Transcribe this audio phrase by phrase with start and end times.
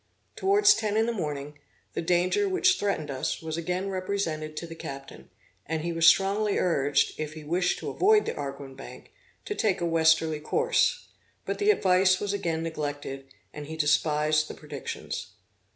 [0.35, 1.59] Towards ten in the morning,
[1.93, 5.29] the danger which threatened us was again represented to the captain,
[5.67, 9.11] and he was strongly urged, if he wished to avoid the Arguin Bank,
[9.45, 11.09] to take a westerly course;
[11.45, 15.33] but the advice was again neglected, and he despised the predictions.